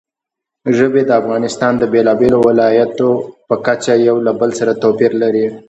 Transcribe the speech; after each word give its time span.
ژبې 0.77 1.01
د 1.05 1.11
افغانستان 1.21 1.73
د 1.77 1.83
بېلابېلو 1.93 2.37
ولایاتو 2.47 3.09
په 3.47 3.55
کچه 3.65 3.93
یو 4.07 4.17
له 4.25 4.31
بل 4.39 4.49
سره 4.59 4.71
توپیر 4.83 5.11
لري. 5.23 5.45